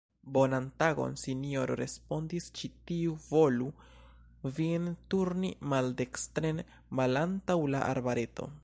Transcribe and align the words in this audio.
Bonan 0.35 0.63
tagon, 0.83 1.11
sinjoro, 1.23 1.75
respondis 1.81 2.47
ĉi 2.59 2.71
tiu, 2.91 3.13
volu 3.27 3.69
vin 4.61 4.89
turni 5.15 5.53
maldekstren 5.75 6.65
malantaŭ 7.03 7.61
la 7.77 7.89
arbareto. 7.95 8.55